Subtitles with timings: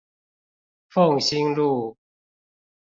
[0.89, 1.95] 鳳新路